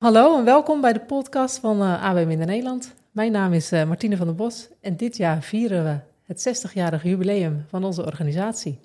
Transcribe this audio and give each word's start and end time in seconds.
Hallo 0.00 0.38
en 0.38 0.44
welkom 0.44 0.80
bij 0.80 0.92
de 0.92 1.00
podcast 1.00 1.58
van 1.58 1.82
uh, 1.82 2.04
AB 2.04 2.26
Minder 2.26 2.46
Nederland. 2.46 2.94
Mijn 3.10 3.32
naam 3.32 3.52
is 3.52 3.72
uh, 3.72 3.84
Martine 3.84 4.16
van 4.16 4.26
der 4.26 4.34
Bos 4.34 4.68
en 4.80 4.96
dit 4.96 5.16
jaar 5.16 5.42
vieren 5.42 5.84
we 5.84 5.98
het 6.22 6.48
60-jarig 6.48 7.02
jubileum 7.02 7.64
van 7.68 7.84
onze 7.84 8.04
organisatie. 8.04 8.78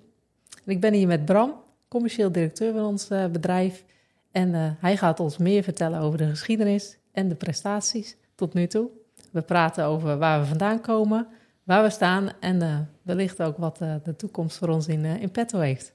Ik 0.66 0.80
ben 0.80 0.94
hier 0.94 1.08
met 1.08 1.26
Bram, 1.26 1.54
commercieel 1.88 2.32
directeur 2.32 2.74
van 2.74 2.86
ons 2.86 3.12
uh, 3.12 3.26
bedrijf. 3.26 3.84
En 4.32 4.78
hij 4.80 4.98
gaat 4.98 5.20
ons 5.20 5.38
meer 5.38 5.64
vertellen 5.64 6.00
over 6.00 6.18
de 6.18 6.30
geschiedenis 6.30 6.98
en 7.12 7.30
de 7.30 7.36
prestaties 7.36 8.16
tot 8.36 8.54
nu 8.54 8.68
toe. 8.68 8.90
We 9.32 9.42
praten 9.42 9.86
over 9.86 10.18
waar 10.18 10.40
we 10.40 10.46
vandaan 10.46 10.82
komen, 10.82 11.28
waar 11.64 11.84
we 11.84 11.90
staan 11.90 12.30
en 12.40 12.90
wellicht 13.02 13.42
ook 13.42 13.58
wat 13.58 13.78
de 13.78 14.16
toekomst 14.18 14.58
voor 14.58 14.70
ons 14.70 14.88
in, 14.88 15.06
in 15.06 15.32
petto 15.32 15.60
heeft. 15.60 15.94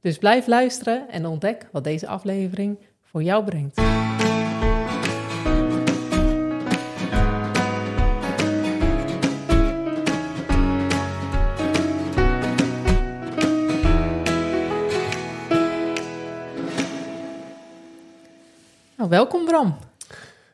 Dus 0.00 0.18
blijf 0.18 0.46
luisteren 0.46 1.08
en 1.08 1.26
ontdek 1.26 1.68
wat 1.72 1.84
deze 1.84 2.06
aflevering 2.06 2.78
voor 3.02 3.22
jou 3.22 3.44
brengt. 3.44 3.80
Welkom 19.10 19.44
Bram. 19.44 19.76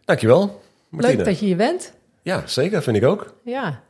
Dankjewel, 0.05 0.61
Martine. 0.89 1.17
Leuk 1.17 1.25
dat 1.25 1.39
je 1.39 1.47
hier 1.47 1.57
bent. 1.57 1.93
Ja, 2.23 2.47
zeker, 2.47 2.83
vind 2.83 2.97
ik 2.97 3.05
ook. 3.05 3.35
Ja. 3.45 3.83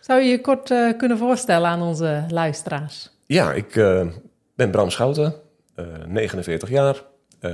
Zou 0.00 0.20
je 0.20 0.28
je 0.28 0.40
kort 0.40 0.70
uh, 0.70 0.98
kunnen 0.98 1.18
voorstellen 1.18 1.68
aan 1.68 1.82
onze 1.82 2.24
luisteraars? 2.30 3.10
Ja, 3.26 3.52
ik 3.52 3.74
uh, 3.74 4.06
ben 4.54 4.70
Bram 4.70 4.90
Schouten, 4.90 5.34
uh, 5.76 5.86
49 6.06 6.68
jaar, 6.68 7.02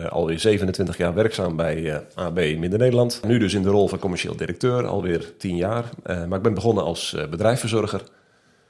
alweer 0.09 0.39
27 0.39 0.97
jaar 0.97 1.15
werkzaam 1.15 1.57
bij 1.57 2.07
AB 2.15 2.37
Midden-Nederland. 2.37 3.21
Nu 3.27 3.39
dus 3.39 3.55
in 3.55 3.63
de 3.63 3.69
rol 3.69 3.89
van 3.89 3.99
commercieel 3.99 4.37
directeur, 4.37 4.87
alweer 4.87 5.37
10 5.39 5.57
jaar. 5.57 5.85
maar 6.05 6.37
ik 6.37 6.43
ben 6.43 6.55
begonnen 6.55 6.85
als 6.85 7.17
bedrijfsverzorger. 7.31 8.03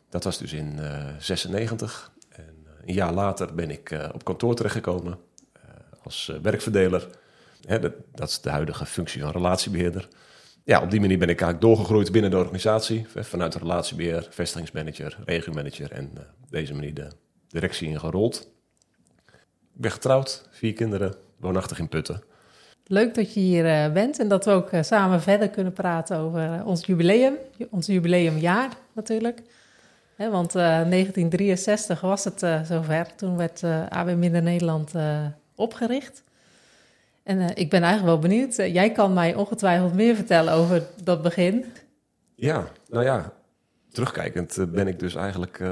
Dat 0.09 0.25
was 0.25 0.39
dus 0.39 0.53
in 0.53 0.79
96. 1.19 2.13
En 2.29 2.67
een 2.87 2.95
jaar 2.95 3.13
later 3.13 3.55
ben 3.55 3.70
ik 3.70 3.97
op 4.15 4.25
kantoor 4.25 4.55
terechtgekomen 4.55 5.19
als 6.03 6.33
werkverdeler 6.43 7.09
dat, 7.67 7.93
dat, 8.15 8.29
is 8.29 8.41
de 8.41 8.51
huidige 8.51 8.87
functie 8.87 9.23
van 9.23 9.31
relatiebeheerder. 9.31 10.09
Ja, 10.65 10.83
op 10.83 10.91
die 10.91 11.01
manier 11.01 11.19
ben 11.19 11.29
ik 11.29 11.41
eigenlijk 11.41 11.61
doorgegroeid 11.61 12.13
binnen 12.13 12.31
de 12.31 12.37
organisatie. 12.37 13.07
Vanuit 13.15 13.55
relatiebeheer, 13.55 14.27
vestigingsmanager, 14.31 15.19
regiomanager 15.25 15.93
en 15.93 16.11
uh, 16.15 16.21
deze 16.49 16.75
manier 16.75 16.95
de 16.95 17.09
directie 17.49 17.89
ingerold. 17.89 18.51
Ik 19.75 19.81
ben 19.81 19.91
getrouwd, 19.91 20.49
vier 20.51 20.73
kinderen, 20.73 21.15
woonachtig 21.37 21.79
in 21.79 21.89
Putten. 21.89 22.23
Leuk 22.87 23.15
dat 23.15 23.35
je 23.35 23.41
hier 23.41 23.65
uh, 23.65 23.93
bent 23.93 24.19
en 24.19 24.29
dat 24.29 24.45
we 24.45 24.51
ook 24.51 24.73
uh, 24.73 24.83
samen 24.83 25.23
verder 25.23 25.49
kunnen 25.49 25.73
praten 25.73 26.17
over 26.17 26.65
ons 26.65 26.87
jubileum, 26.87 27.35
ons 27.71 27.87
jubileumjaar 27.87 28.71
natuurlijk. 28.93 29.43
Want 30.17 30.53
1963 30.53 32.01
was 32.01 32.25
het 32.25 32.39
zover, 32.67 33.15
toen 33.17 33.37
werd 33.37 33.63
AB 33.89 34.17
Midden-Nederland 34.17 34.93
opgericht. 35.55 36.23
En 37.23 37.39
uh, 37.39 37.48
ik 37.55 37.70
ben 37.70 37.83
eigenlijk 37.83 38.05
wel 38.05 38.31
benieuwd. 38.31 38.59
Uh, 38.59 38.75
jij 38.75 38.92
kan 38.92 39.12
mij 39.12 39.34
ongetwijfeld 39.34 39.95
meer 39.95 40.15
vertellen 40.15 40.53
over 40.53 40.83
dat 41.03 41.23
begin. 41.23 41.64
Ja, 42.34 42.69
nou 42.89 43.05
ja, 43.05 43.33
terugkijkend 43.91 44.56
uh, 44.56 44.67
ben 44.67 44.87
ik 44.87 44.98
dus 44.98 45.14
eigenlijk 45.14 45.64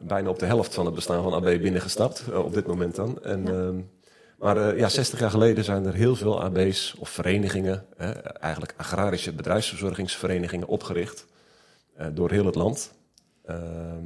bijna 0.00 0.28
op 0.28 0.38
de 0.38 0.46
helft 0.46 0.74
van 0.74 0.84
het 0.86 0.94
bestaan 0.94 1.22
van 1.22 1.34
AB 1.34 1.44
binnengestapt, 1.44 2.32
op 2.32 2.54
dit 2.54 2.66
moment 2.66 2.94
dan. 2.94 3.22
En, 3.22 3.44
ja. 3.44 3.52
Ehm, 3.52 3.80
maar 4.38 4.76
ja, 4.76 4.88
60 4.88 5.18
jaar 5.18 5.30
geleden 5.30 5.64
zijn 5.64 5.86
er 5.86 5.94
heel 5.94 6.16
veel 6.16 6.42
AB's 6.42 6.94
of 6.98 7.08
verenigingen, 7.08 7.84
eigenlijk 8.40 8.74
agrarische 8.76 9.32
bedrijfsverzorgingsverenigingen, 9.32 10.66
opgericht 10.66 11.26
door 12.12 12.30
heel 12.30 12.46
het 12.46 12.54
land. 12.54 12.92
Ehm, 13.44 14.04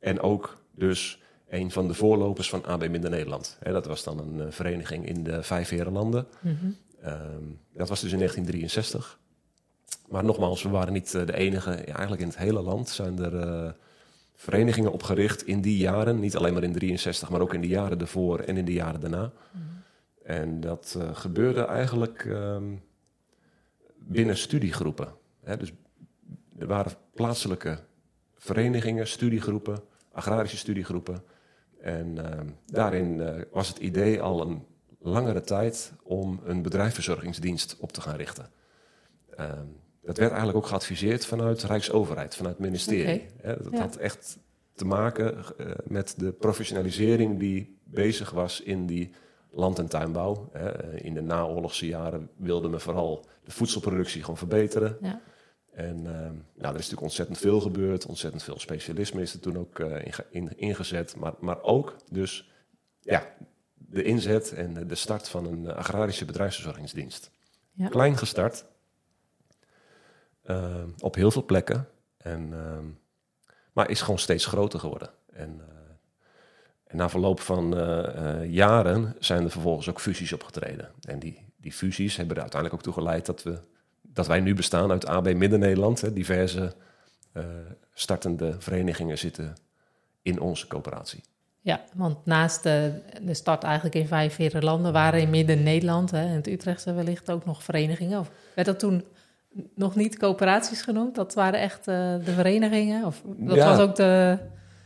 en 0.00 0.20
ook 0.20 0.58
dus 0.74 1.20
een 1.50 1.70
van 1.70 1.88
de 1.88 1.94
voorlopers 1.94 2.48
van 2.48 2.64
AB 2.64 2.88
Minder 2.88 3.10
Nederland. 3.10 3.58
dat 3.62 3.86
was 3.86 4.04
dan 4.04 4.18
een 4.18 4.34
uh, 4.36 4.44
vereniging 4.50 5.06
in 5.06 5.22
de 5.22 5.42
Vijf 5.42 5.68
Herenlanden. 5.68 6.26
Mm 6.40 6.56
-hmm. 6.60 6.76
um, 7.06 7.58
dat 7.72 7.88
was 7.88 8.00
dus 8.00 8.12
in 8.12 8.18
1963. 8.18 9.18
Maar 10.08 10.24
nogmaals, 10.24 10.62
we 10.62 10.68
waren 10.68 10.92
niet 10.92 11.14
uh, 11.14 11.26
de 11.26 11.36
enige. 11.36 11.70
Ja, 11.70 11.92
eigenlijk 11.92 12.20
in 12.20 12.28
het 12.28 12.36
hele 12.36 12.62
land 12.62 12.88
zijn 12.88 13.18
er 13.18 13.34
uh, 13.34 13.70
verenigingen 14.34 14.92
opgericht 14.92 15.46
in 15.46 15.60
die 15.60 15.76
jaren. 15.76 16.20
Niet 16.20 16.36
alleen 16.36 16.52
maar 16.52 16.62
in 16.62 16.72
63, 16.72 17.30
maar 17.30 17.40
ook 17.40 17.54
in 17.54 17.60
de 17.60 17.68
jaren 17.68 18.00
ervoor 18.00 18.38
en 18.38 18.56
in 18.56 18.64
de 18.64 18.72
jaren 18.72 19.00
daarna. 19.00 19.22
Mm 19.22 19.32
-hmm. 19.50 19.82
En 20.22 20.60
dat 20.60 20.98
gebeurde 21.12 21.64
eigenlijk 21.64 22.24
um, 22.24 22.82
binnen 23.98 24.36
studiegroepen. 24.36 25.08
dus 25.58 25.72
er 26.58 26.66
waren 26.66 26.92
plaatselijke 27.14 27.78
verenigingen, 28.36 29.06
studiegroepen, 29.06 29.82
agrarische 30.12 30.56
studiegroepen 30.56 31.22
en 31.80 32.16
uh, 32.16 32.24
daarin 32.66 33.18
uh, 33.18 33.34
was 33.52 33.68
het 33.68 33.78
idee 33.78 34.22
al 34.22 34.40
een 34.40 34.64
langere 34.98 35.40
tijd 35.40 35.92
om 36.02 36.40
een 36.44 36.62
bedrijfsverzorgingsdienst 36.62 37.76
op 37.78 37.92
te 37.92 38.00
gaan 38.00 38.16
richten. 38.16 38.50
Uh, 39.40 39.52
dat 40.02 40.18
werd 40.18 40.30
eigenlijk 40.30 40.58
ook 40.58 40.66
geadviseerd 40.66 41.26
vanuit 41.26 41.60
de 41.60 41.66
Rijksoverheid, 41.66 42.36
vanuit 42.36 42.56
het 42.56 42.64
ministerie. 42.64 43.22
Okay. 43.38 43.56
dat 43.56 43.72
ja. 43.72 43.78
had 43.78 43.96
echt 43.96 44.38
te 44.74 44.84
maken 44.84 45.36
eh, 45.58 45.66
met 45.84 46.14
de 46.16 46.32
professionalisering 46.32 47.38
die 47.38 47.78
bezig 47.84 48.30
was 48.30 48.60
in 48.60 48.86
die 48.86 49.10
land- 49.50 49.78
en 49.78 49.88
tuinbouw. 49.88 50.50
In 50.94 51.14
de 51.14 51.22
naoorlogse 51.22 51.86
jaren 51.86 52.30
wilde 52.36 52.68
men 52.68 52.80
vooral 52.80 53.26
de 53.44 53.50
voedselproductie 53.50 54.20
gewoon 54.20 54.36
verbeteren. 54.36 54.96
Ja. 55.00 55.20
En 55.70 55.96
uh, 55.96 56.10
nou, 56.10 56.34
er 56.54 56.66
is 56.66 56.74
natuurlijk 56.74 57.02
ontzettend 57.02 57.38
veel 57.38 57.60
gebeurd. 57.60 58.06
Ontzettend 58.06 58.42
veel 58.42 58.58
specialisme 58.58 59.22
is 59.22 59.34
er 59.34 59.40
toen 59.40 59.58
ook 59.58 59.78
uh, 59.78 60.04
in, 60.04 60.12
in, 60.30 60.58
ingezet. 60.58 61.16
Maar, 61.16 61.34
maar 61.40 61.62
ook 61.62 61.96
dus 62.10 62.50
ja, 63.00 63.34
de 63.74 64.02
inzet 64.02 64.52
en 64.52 64.86
de 64.86 64.94
start 64.94 65.28
van 65.28 65.46
een 65.46 65.70
agrarische 65.70 66.24
bedrijfsverzorgingsdienst. 66.24 67.30
Ja. 67.72 67.88
Klein 67.88 68.16
gestart. 68.16 68.64
Uh, 70.44 70.74
op 70.98 71.14
heel 71.14 71.30
veel 71.30 71.44
plekken. 71.44 71.88
En, 72.16 72.52
ehm, 72.52 72.84
maar 73.72 73.90
is 73.90 74.00
gewoon 74.00 74.18
steeds 74.18 74.46
groter 74.46 74.80
geworden. 74.80 75.10
En, 75.32 75.60
eh, 75.60 75.76
en 76.84 76.96
na 76.96 77.08
verloop 77.08 77.40
van 77.40 77.74
jaren 78.50 79.16
zijn 79.18 79.44
er 79.44 79.50
vervolgens 79.50 79.88
ook 79.88 80.00
fusies 80.00 80.32
opgetreden. 80.32 80.90
En 81.00 81.18
die, 81.18 81.52
die 81.56 81.72
fusies 81.72 82.16
hebben 82.16 82.36
er 82.36 82.42
uiteindelijk 82.42 82.80
ook 82.80 82.92
toe 82.92 83.02
geleid 83.02 83.26
dat 83.26 83.42
we 83.42 83.58
dat 84.12 84.26
wij 84.26 84.40
nu 84.40 84.54
bestaan 84.54 84.90
uit 84.90 85.06
AB 85.06 85.34
Midden-Nederland. 85.34 86.14
Diverse 86.14 86.72
uh, 87.34 87.44
startende 87.94 88.54
verenigingen 88.58 89.18
zitten 89.18 89.54
in 90.22 90.40
onze 90.40 90.66
coöperatie. 90.66 91.22
Ja, 91.60 91.80
want 91.94 92.26
naast 92.26 92.62
de, 92.62 92.92
de 93.22 93.34
start 93.34 93.62
eigenlijk 93.62 93.94
in 93.94 94.06
vijf 94.06 94.34
vierde 94.34 94.62
landen 94.62 94.92
waren 94.92 95.20
in 95.20 95.30
Midden-Nederland 95.30 96.12
en 96.12 96.28
het 96.28 96.46
Utrechtse 96.46 96.92
wellicht 96.92 97.30
ook 97.30 97.44
nog 97.44 97.62
verenigingen. 97.62 98.18
Of 98.18 98.30
werd 98.54 98.66
dat 98.66 98.78
toen 98.78 99.04
nog 99.74 99.94
niet 99.94 100.18
coöperaties 100.18 100.82
genoemd? 100.82 101.14
Dat 101.14 101.34
waren 101.34 101.60
echt 101.60 101.88
uh, 101.88 101.94
de 102.24 102.32
verenigingen? 102.32 103.04
Of 103.04 103.22
dat 103.24 103.56
ja, 103.56 103.68
was 103.68 103.78
ook 103.78 103.96
de, 103.96 104.38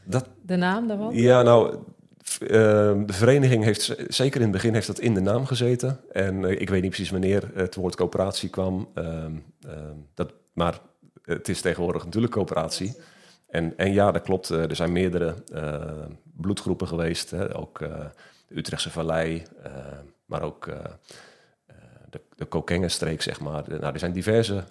dat, 0.05 0.29
de 0.43 0.57
naam 0.57 0.89
daarvan? 0.89 1.15
Ja, 1.15 1.43
nou, 1.43 1.77
uh, 2.25 2.49
de 3.07 3.13
vereniging 3.13 3.65
heeft, 3.65 3.95
zeker 4.09 4.37
in 4.37 4.43
het 4.43 4.53
begin, 4.53 4.75
heeft 4.75 4.87
dat 4.87 4.99
in 4.99 5.15
de 5.15 5.21
naam 5.21 5.47
gezeten. 5.47 6.01
En 6.13 6.43
uh, 6.43 6.61
ik 6.61 6.71
weet 6.71 6.83
niet 6.83 6.91
precies 6.91 7.11
wanneer 7.11 7.51
het 7.55 7.75
woord 7.75 7.97
coöperatie 7.97 8.49
kwam. 8.49 8.89
Uh, 8.95 9.27
dat, 10.15 10.33
maar 10.53 10.79
het 11.23 11.49
is 11.49 11.61
tegenwoordig 11.61 12.05
natuurlijk 12.05 12.33
coöperatie. 12.33 12.97
En, 13.49 13.77
en 13.77 13.93
ja, 13.93 14.13
dat 14.13 14.23
klopt. 14.23 14.49
er 14.49 14.77
zijn 14.77 14.93
meerdere 14.93 15.35
bloedgroepen 16.37 16.89
geweest. 16.89 17.31
Hè. 17.31 17.57
Ook 17.57 17.79
de 17.79 18.57
Utrechtse 18.57 18.91
Vallei, 18.91 19.43
maar 20.27 20.43
ook 20.43 20.65
de, 22.11 22.21
de 22.37 22.45
Kokengenstreek, 22.45 23.23
zeg 23.23 23.41
maar. 23.41 23.65
Nou, 23.67 23.93
er 23.93 23.99
zijn 23.99 24.13
diverse 24.13 24.65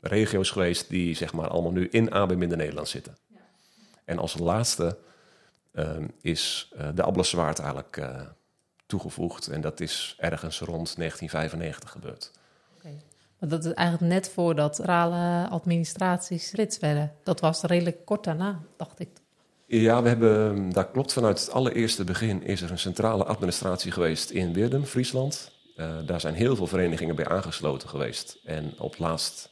regio's 0.00 0.50
geweest 0.50 0.88
die 0.88 1.14
zeg 1.14 1.32
maar, 1.32 1.48
allemaal 1.48 1.72
nu 1.72 1.88
in 1.88 2.10
AB 2.12 2.34
Minder 2.34 2.58
Nederland 2.58 2.88
zitten. 2.88 3.16
Ja. 3.26 3.38
En 4.04 4.18
als 4.18 4.38
laatste 4.38 4.96
is 6.20 6.72
uh, 6.76 6.88
de 6.94 7.02
Ableswaard 7.02 7.58
eigenlijk 7.58 7.96
uh, 7.96 8.20
toegevoegd. 8.86 9.46
En 9.46 9.60
dat 9.60 9.80
is 9.80 10.14
ergens 10.18 10.60
rond 10.60 10.96
1995 10.96 11.90
gebeurd. 11.90 12.30
Okay. 12.78 12.96
Maar 13.38 13.48
dat 13.48 13.64
is 13.64 13.72
eigenlijk 13.72 14.12
net 14.12 14.28
voordat 14.28 14.76
centrale 14.76 15.48
administraties 15.48 16.52
rits 16.52 16.78
werden. 16.78 17.12
Dat 17.22 17.40
was 17.40 17.62
redelijk 17.62 18.04
kort 18.04 18.24
daarna, 18.24 18.60
dacht 18.76 19.00
ik. 19.00 19.08
Ja, 19.66 20.02
we 20.02 20.08
hebben, 20.08 20.70
dat 20.70 20.90
klopt. 20.90 21.12
Vanuit 21.12 21.40
het 21.40 21.50
allereerste 21.50 22.04
begin 22.04 22.42
is 22.42 22.62
er 22.62 22.70
een 22.70 22.78
centrale 22.78 23.24
administratie 23.24 23.92
geweest 23.92 24.30
in 24.30 24.52
Weerdum, 24.52 24.84
Friesland. 24.84 25.52
daar 26.06 26.20
zijn 26.20 26.34
heel 26.34 26.56
veel 26.56 26.66
verenigingen 26.66 27.16
bij 27.16 27.28
aangesloten 27.28 27.88
geweest. 27.88 28.38
En 28.44 28.74
op 28.78 28.98
laatst, 28.98 29.50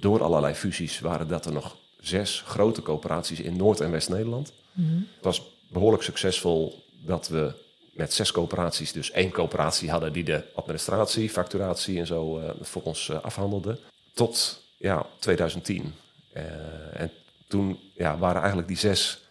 door 0.00 0.22
allerlei 0.22 0.54
fusies, 0.54 1.00
waren 1.00 1.28
dat 1.28 1.46
er 1.46 1.52
nog 1.52 1.76
zes 2.06 2.42
grote 2.46 2.82
coöperaties 2.82 3.40
in 3.40 3.56
Noord- 3.56 3.80
en 3.80 3.90
West-Nederland. 3.90 4.52
Mm 4.72 4.88
-hmm. 4.88 5.08
Het 5.14 5.24
was 5.24 5.42
behoorlijk 5.68 6.02
succesvol 6.02 6.84
dat 7.00 7.28
we 7.28 7.52
met 7.92 8.12
zes 8.12 8.32
coöperaties 8.32 8.92
dus 8.92 9.10
één 9.10 9.30
coöperatie 9.30 9.90
hadden 9.90 10.12
die 10.12 10.24
de 10.24 10.44
administratie, 10.54 11.30
facturatie 11.30 11.98
en 11.98 12.06
zo 12.06 12.38
uh, 12.38 12.50
voor 12.60 12.82
ons 12.82 13.10
afhandelde. 13.10 13.78
Tot 14.12 14.62
ja, 14.76 15.06
2010. 15.18 15.94
en 16.92 17.10
toen 17.48 17.78
ja, 17.96 18.18
waren 18.18 18.38
eigenlijk 18.38 18.68
die 18.68 18.76
zes 18.76 19.23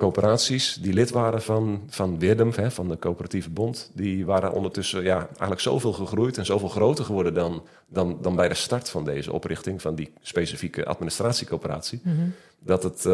coöperaties 0.00 0.74
die 0.74 0.92
lid 0.92 1.10
waren 1.10 1.42
van, 1.42 1.82
van 1.88 2.16
hè, 2.54 2.70
van 2.70 2.88
de 2.88 2.98
coöperatieve 2.98 3.50
bond, 3.50 3.90
die 3.94 4.26
waren 4.26 4.52
ondertussen 4.52 5.02
ja, 5.02 5.18
eigenlijk 5.26 5.60
zoveel 5.60 5.92
gegroeid 5.92 6.38
en 6.38 6.46
zoveel 6.46 6.68
groter 6.68 7.04
geworden 7.04 7.34
dan, 7.34 7.62
dan, 7.86 8.18
dan 8.20 8.36
bij 8.36 8.48
de 8.48 8.54
start 8.54 8.90
van 8.90 9.04
deze 9.04 9.32
oprichting 9.32 9.82
van 9.82 9.94
die 9.94 10.12
specifieke 10.20 10.84
administratiecoöperatie. 10.84 12.00
Mm 12.04 12.34
dat, 12.62 12.82
het, 12.82 13.04
uh, 13.04 13.12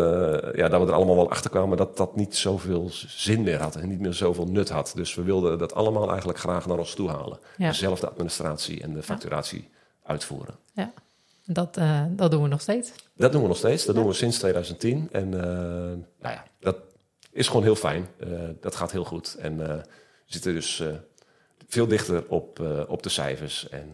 ja, 0.54 0.68
dat 0.68 0.80
we 0.80 0.86
er 0.86 0.92
allemaal 0.92 1.16
wel 1.16 1.30
achter 1.30 1.50
kwamen 1.50 1.76
dat 1.76 1.96
dat 1.96 2.16
niet 2.16 2.36
zoveel 2.36 2.88
zin 3.06 3.42
meer 3.42 3.60
had 3.60 3.76
en 3.76 3.88
niet 3.88 4.00
meer 4.00 4.12
zoveel 4.12 4.46
nut 4.46 4.68
had. 4.68 4.92
Dus 4.94 5.14
we 5.14 5.22
wilden 5.22 5.58
dat 5.58 5.74
allemaal 5.74 6.08
eigenlijk 6.08 6.38
graag 6.38 6.66
naar 6.66 6.78
ons 6.78 6.94
toe 6.94 7.08
halen. 7.08 7.38
Ja. 7.56 7.68
Dezelfde 7.68 8.08
administratie 8.08 8.82
en 8.82 8.94
de 8.94 9.02
facturatie 9.02 9.68
uitvoeren. 10.02 10.54
Ja. 10.72 10.92
Dat, 11.44 11.76
uh, 11.76 12.02
dat 12.10 12.30
doen 12.30 12.42
we 12.42 12.48
nog 12.48 12.60
steeds. 12.60 12.92
Dat 13.14 13.32
doen 13.32 13.42
we 13.42 13.48
nog 13.48 13.56
steeds. 13.56 13.84
Dat 13.84 13.94
doen 13.94 14.06
we 14.06 14.12
sinds 14.12 14.38
2010. 14.38 15.08
En 15.12 15.26
uh, 15.26 15.40
nou 15.40 15.98
ja, 16.20 16.44
is 17.36 17.46
gewoon 17.46 17.62
heel 17.62 17.76
fijn. 17.76 18.06
Uh, 18.18 18.28
dat 18.60 18.76
gaat 18.76 18.92
heel 18.92 19.04
goed. 19.04 19.36
En 19.40 19.56
we 19.56 19.80
zitten 20.24 20.54
dus 20.54 20.82
veel 21.68 21.86
dichter 21.86 22.24
op, 22.28 22.60
op 22.88 23.02
de 23.02 23.08
cijfers. 23.08 23.68
En 23.68 23.90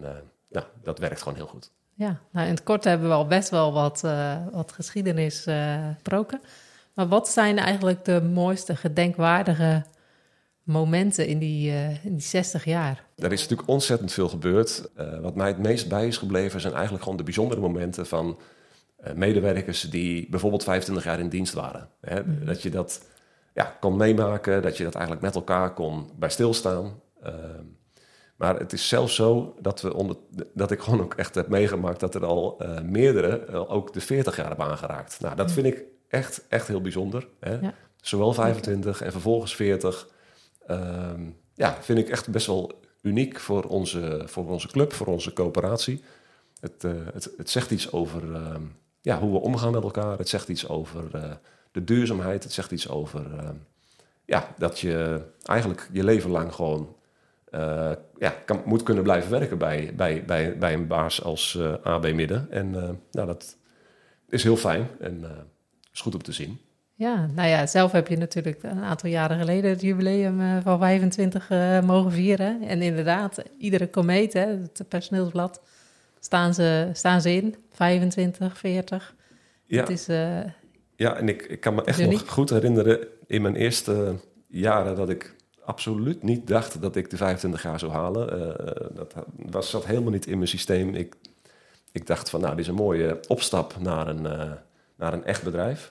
nou, 0.51 0.67
dat 0.83 0.99
werkt 0.99 1.23
gewoon 1.23 1.37
heel 1.37 1.47
goed. 1.47 1.71
Ja, 1.95 2.21
nou 2.31 2.47
in 2.47 2.55
het 2.55 2.63
kort 2.63 2.85
hebben 2.85 3.09
we 3.09 3.15
al 3.15 3.27
best 3.27 3.51
wel 3.51 3.73
wat, 3.73 4.01
wat 4.53 4.73
geschiedenis 4.73 5.47
gesproken. 5.95 6.41
Maar 6.95 7.09
wat 7.09 7.29
zijn 7.29 7.59
eigenlijk 7.59 8.05
de 8.05 8.23
mooiste 8.23 8.77
gedenkwaardige 8.77 9.85
momenten 10.63 11.27
in 11.27 11.39
die, 11.39 11.71
uh, 11.71 12.05
in 12.05 12.13
die 12.13 12.27
60 12.27 12.65
jaar? 12.65 13.05
Er 13.17 13.33
is 13.33 13.41
natuurlijk 13.41 13.69
ontzettend 13.69 14.13
veel 14.13 14.29
gebeurd. 14.29 14.89
Uh, 14.99 15.19
wat 15.19 15.35
mij 15.35 15.49
het 15.49 15.59
meest 15.59 15.89
bij 15.89 16.07
is 16.07 16.17
gebleven 16.17 16.61
zijn 16.61 16.73
eigenlijk 16.73 17.03
gewoon 17.03 17.19
de 17.19 17.25
bijzondere 17.25 17.61
momenten 17.61 18.07
van 18.07 18.39
uh, 19.05 19.13
medewerkers 19.13 19.81
die 19.81 20.27
bijvoorbeeld 20.31 20.65
25 20.65 21.05
jaar 21.05 21.19
in 21.19 21.29
dienst 21.29 21.55
waren. 21.55 21.89
Hè? 22.01 22.23
Mm. 22.23 22.45
Dat 22.45 22.63
je 22.63 22.71
dat 22.71 23.05
ja, 23.55 23.77
kon 23.81 23.97
meemaken, 23.97 24.63
dat 24.63 24.77
je 24.77 24.85
dat 24.85 24.95
eigenlijk 24.95 25.25
met 25.25 25.35
elkaar 25.35 25.75
kon 25.75 26.11
bij 26.19 26.31
stilstaan. 26.31 27.01
Ehm, 27.23 27.65
maar 28.37 28.59
het 28.59 28.73
is 28.73 28.89
zelfs 28.89 29.15
zo 29.15 29.55
dat, 29.61 29.81
we 29.81 29.95
onder, 29.95 30.17
dat 30.55 30.71
ik 30.71 30.81
gewoon 30.81 31.03
ook 31.03 31.15
echt 31.15 31.35
heb 31.35 31.49
meegemaakt 31.49 32.01
dat 32.01 32.15
er 32.15 32.25
al 32.25 32.63
meerdere 32.83 33.69
ook 33.69 33.93
de 33.93 34.01
40 34.01 34.37
jaar 34.37 34.49
hebben 34.49 34.67
aangeraakt. 34.67 35.21
Nou, 35.21 35.37
dat 35.37 35.53
vind 35.53 35.67
ik 35.67 35.85
echt, 36.09 36.45
echt 36.49 36.69
heel 36.69 36.81
bijzonder. 36.81 37.29
Hè? 37.41 37.59
Ja. 37.61 37.75
Zowel 38.01 38.33
25 38.33 39.03
en 39.03 39.13
vervolgens 39.13 39.55
40. 39.55 40.09
Ehm, 40.67 41.23
ja, 41.55 41.77
vind 41.81 41.99
ik 41.99 42.09
echt 42.09 42.31
best 42.31 42.47
wel 42.47 42.81
uniek 43.03 43.41
voor 43.41 43.65
onze, 43.65 44.23
voor 44.27 44.49
onze 44.49 44.69
club, 44.69 44.93
voor 44.93 45.07
onze 45.07 45.33
coöperatie. 45.33 46.03
Het, 46.61 46.85
uh, 46.85 46.93
het, 47.13 47.33
het, 47.37 47.51
zegt 47.51 47.71
iets 47.71 47.93
over 47.93 48.25
uh, 48.25 48.55
ja, 49.01 49.19
hoe 49.19 49.33
we 49.33 49.39
omgaan 49.39 49.73
met 49.73 49.83
elkaar. 49.83 50.19
Het 50.19 50.29
zegt 50.29 50.49
iets 50.49 50.69
over 50.69 51.39
de 51.73 51.85
duurzaamheid. 51.85 52.43
Het 52.43 52.53
zegt 52.53 52.71
iets 52.71 52.89
over 52.89 53.39
ehm, 53.39 53.55
ja, 54.25 54.55
dat 54.59 54.81
je 54.81 55.23
eigenlijk 55.43 55.89
je 55.93 56.05
leven 56.05 56.31
lang 56.31 56.55
gewoon 56.55 56.97
eh, 57.51 57.93
ja, 58.19 58.31
kan, 58.45 58.63
moet 58.65 58.83
kunnen 58.83 59.03
blijven 59.03 59.31
werken 59.31 59.59
bij, 59.59 59.93
bij, 59.97 60.25
bij, 60.25 60.59
bij 60.59 60.75
een 60.75 60.87
baas 60.87 61.23
als 61.23 61.59
AB 61.83 62.13
Midden. 62.13 62.51
En 62.51 62.71
nou, 63.11 63.27
dat 63.27 63.57
is 64.29 64.43
heel 64.43 64.57
fijn 64.57 64.89
en 65.01 65.25
is 65.93 66.01
goed 66.01 66.15
om 66.15 66.23
te 66.23 66.33
zien. 66.33 66.61
Ja, 67.03 67.27
nou 67.35 67.49
ja, 67.49 67.67
zelf 67.67 67.93
heb 67.93 68.09
je 68.09 68.17
natuurlijk 68.17 68.63
een 68.63 68.83
aantal 68.83 69.11
jaren 69.11 69.39
geleden 69.39 69.71
het 69.71 69.81
jubileum 69.81 70.63
van 70.63 70.79
25 70.79 71.51
uh, 71.51 71.77
eh, 71.77 71.85
mogen 71.85 72.13
vieren. 72.13 72.63
En 72.63 72.83
inderdaad, 72.83 73.43
iedere 73.59 73.89
komeet, 73.89 74.33
hè, 74.33 74.47
het 74.47 74.85
personeelsblad, 74.89 75.61
staan 76.21 76.55
ze, 76.55 76.91
staan 76.93 77.21
ze 77.21 77.33
in. 77.33 77.55
25, 77.73 78.59
40. 78.59 79.15
Ja, 79.65 79.81
het 79.81 79.89
is, 79.89 80.09
uh, 80.09 80.39
ja 80.97 81.17
en 81.17 81.29
ik, 81.29 81.43
ik 81.43 81.61
kan 81.61 81.75
me 81.75 81.85
echt 81.85 82.11
nog 82.11 82.29
goed 82.29 82.51
herinneren 82.51 83.07
in 83.27 83.43
mijn 83.43 83.57
eerste 83.57 84.15
jaren 84.47 84.97
dat 84.97 85.09
ik 85.09 85.35
absoluut 85.65 86.23
niet 86.23 86.47
dacht 86.47 86.81
dat 86.81 86.97
ik 86.97 87.11
de 87.11 87.17
25 87.17 87.63
jaar 87.63 87.79
zou 87.79 87.93
halen. 87.93 88.27
dat 88.95 89.15
was, 89.37 89.71
zat 89.71 89.87
helemaal 89.87 90.11
niet 90.11 90.27
in 90.27 90.37
mijn 90.37 90.49
systeem. 90.49 90.95
Ik, 90.95 91.15
ik 91.93 92.07
dacht 92.07 92.31
van, 92.31 92.41
nou, 92.41 92.53
dit 92.53 92.65
is 92.65 92.71
een 92.71 92.75
mooie 92.75 93.21
opstap 93.29 93.77
naar 93.81 94.09
een, 94.09 94.23
naar 94.97 95.13
een 95.13 95.25
echt 95.25 95.43
bedrijf. 95.43 95.91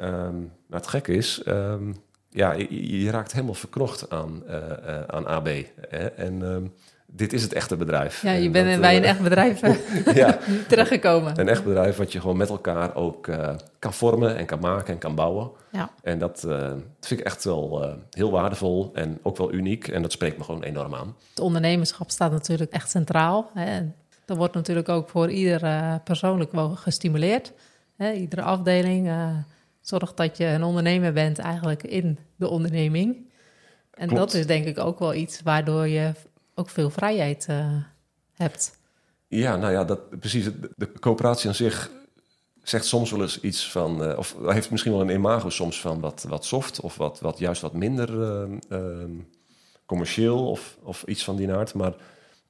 Um, 0.00 0.52
maar 0.66 0.78
het 0.78 0.88
gekke 0.88 1.12
is, 1.12 1.42
um, 1.46 1.96
ja, 2.30 2.52
je, 2.52 3.02
je, 3.02 3.10
raakt 3.10 3.32
helemaal 3.32 3.54
verknocht 3.54 4.10
aan, 4.10 4.42
uh, 4.46 5.02
aan 5.06 5.26
AB. 5.26 5.48
Hè? 5.88 6.06
En 6.06 6.42
um, 6.42 6.74
dit 7.12 7.32
is 7.32 7.42
het 7.42 7.52
echte 7.52 7.76
bedrijf. 7.76 8.22
Ja, 8.22 8.32
je 8.32 8.50
bent 8.50 8.80
bij 8.80 8.96
een 8.96 9.04
echt 9.04 9.20
bedrijf 9.20 9.60
ja, 10.14 10.38
terechtgekomen. 10.68 11.40
Een 11.40 11.48
echt 11.48 11.64
bedrijf 11.64 11.96
wat 11.96 12.12
je 12.12 12.20
gewoon 12.20 12.36
met 12.36 12.48
elkaar 12.48 12.94
ook 12.94 13.26
uh, 13.26 13.50
kan 13.78 13.92
vormen 13.92 14.36
en 14.36 14.46
kan 14.46 14.60
maken 14.60 14.92
en 14.92 14.98
kan 14.98 15.14
bouwen. 15.14 15.50
Ja. 15.72 15.90
En 16.02 16.18
dat, 16.18 16.40
vind 17.00 17.20
ik 17.20 17.26
echt 17.26 17.44
wel 17.44 17.96
heel 18.10 18.30
waardevol 18.30 18.90
en 18.94 19.18
ook 19.22 19.36
wel 19.36 19.52
uniek. 19.52 19.88
En 19.88 20.02
dat 20.02 20.12
spreekt 20.12 20.38
me 20.38 20.44
gewoon 20.44 20.62
enorm 20.62 20.94
aan. 20.94 21.16
Het 21.30 21.40
ondernemerschap 21.40 22.10
staat 22.10 22.30
natuurlijk 22.30 22.72
echt 22.72 22.90
centraal. 22.90 23.50
Hè? 23.54 23.80
Dat 24.24 24.36
wordt 24.36 24.54
natuurlijk 24.54 24.88
ook 24.88 25.08
voor 25.08 25.30
ieder 25.30 25.60
persoonlijk 26.04 26.52
wel 26.52 26.68
gestimuleerd. 26.68 27.52
Hè? 27.96 28.12
Iedere 28.12 28.42
afdeling 28.42 29.10
zorg 29.80 30.14
dat 30.14 30.36
je 30.36 30.44
een 30.46 30.62
ondernemer 30.62 31.12
bent 31.12 31.38
eigenlijk 31.38 31.82
in 31.82 32.18
de 32.36 32.48
onderneming. 32.48 33.26
En 33.98 34.08
dat 34.08 34.34
is 34.34 34.46
denk 34.46 34.66
ik 34.66 34.78
ook 34.78 34.98
wel 34.98 35.14
iets 35.14 35.42
waardoor 35.42 35.88
je 35.88 36.12
ook 36.58 36.68
veel 36.68 36.90
vrijheid 36.90 37.46
uh, 37.50 37.82
hebt. 38.32 38.78
Ja, 39.26 39.56
nou 39.56 39.72
ja, 39.72 39.84
dat, 39.84 40.20
precies. 40.20 40.48
De 40.76 40.92
coöperatie 41.00 41.48
aan 41.48 41.54
zich 41.54 41.90
zegt 42.62 42.84
soms 42.84 43.10
wel 43.10 43.20
eens 43.20 43.40
iets 43.40 43.70
van, 43.70 44.10
uh, 44.10 44.18
of 44.18 44.36
heeft 44.46 44.70
misschien 44.70 44.92
wel 44.92 45.00
een 45.00 45.10
imago 45.10 45.50
soms 45.50 45.80
van 45.80 46.00
wat, 46.00 46.24
wat 46.28 46.44
soft 46.44 46.80
of 46.80 46.96
wat, 46.96 47.20
wat 47.20 47.38
juist 47.38 47.62
wat 47.62 47.72
minder 47.72 48.10
uh, 48.70 49.04
commercieel 49.86 50.50
of, 50.50 50.78
of 50.82 51.02
iets 51.06 51.24
van 51.24 51.36
die 51.36 51.52
aard. 51.52 51.74
Maar, 51.74 51.94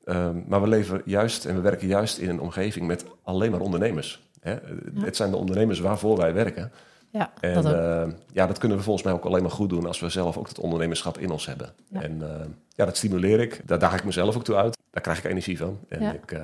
ehm, 0.04 0.40
maar 0.46 0.62
we 0.62 0.68
leven 0.68 1.02
juist 1.04 1.44
en 1.44 1.54
we 1.54 1.60
werken 1.60 1.88
juist 1.88 2.18
in 2.18 2.28
een 2.28 2.40
omgeving 2.40 2.86
met 2.86 3.04
alleen 3.22 3.50
maar 3.50 3.60
ondernemers. 3.60 4.28
Hè? 4.40 4.56
Het 4.94 5.16
zijn 5.16 5.30
de 5.30 5.36
ondernemers 5.36 5.80
waarvoor 5.80 6.16
wij 6.16 6.34
werken. 6.34 6.72
Ja, 7.10 7.32
en 7.40 7.62
dat, 7.62 7.64
uh, 7.64 8.14
ja, 8.32 8.46
dat 8.46 8.58
kunnen 8.58 8.76
we 8.76 8.82
volgens 8.82 9.04
mij 9.04 9.14
ook 9.14 9.24
alleen 9.24 9.42
maar 9.42 9.50
goed 9.50 9.68
doen 9.68 9.86
als 9.86 10.00
we 10.00 10.08
zelf 10.08 10.36
ook 10.36 10.48
het 10.48 10.58
ondernemerschap 10.58 11.18
in 11.18 11.30
ons 11.30 11.46
hebben. 11.46 11.72
En 11.92 12.18
uh, 12.22 12.28
ja, 12.74 12.84
dat 12.84 12.96
stimuleer 12.96 13.40
ik. 13.40 13.60
Daar 13.64 13.78
daag 13.78 13.94
ik 13.94 14.04
mezelf 14.04 14.36
ook 14.36 14.44
toe 14.44 14.56
uit. 14.56 14.76
Daar 14.90 15.02
krijg 15.02 15.18
ik 15.18 15.24
energie 15.24 15.58
van. 15.58 15.78
En 15.88 16.14
ik 16.14 16.32
uh, 16.32 16.40